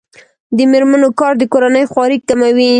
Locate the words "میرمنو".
0.71-1.09